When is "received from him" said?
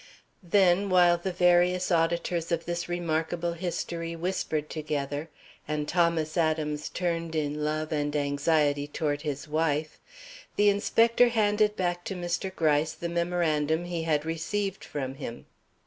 14.25-15.45